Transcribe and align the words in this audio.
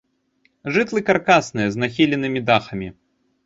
Жытлы 0.77 1.03
каркасныя 1.11 1.67
з 1.77 1.85
нахіленымі 1.85 2.45
дахамі. 2.51 2.95